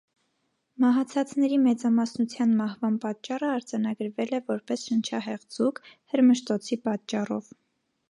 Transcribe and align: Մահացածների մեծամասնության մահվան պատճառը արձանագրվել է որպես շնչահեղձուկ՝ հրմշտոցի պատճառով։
Մահացածների 0.83 1.59
մեծամասնության 1.65 2.57
մահվան 2.63 2.97
պատճառը 3.05 3.51
արձանագրվել 3.59 4.35
է 4.39 4.43
որպես 4.51 4.89
շնչահեղձուկ՝ 4.89 5.87
հրմշտոցի 5.95 6.85
պատճառով։ 6.91 7.57